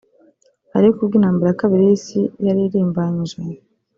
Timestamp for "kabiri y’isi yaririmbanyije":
1.61-3.39